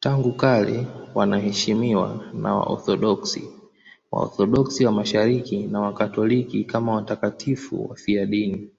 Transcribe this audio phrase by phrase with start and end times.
[0.00, 3.50] Tangu kale wanaheshimiwa na Waorthodoksi,
[4.12, 8.70] Waorthodoksi wa Mashariki na Wakatoliki kama watakatifu wafiadini.